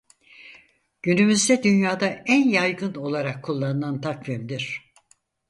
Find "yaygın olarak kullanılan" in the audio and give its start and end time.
2.49-4.01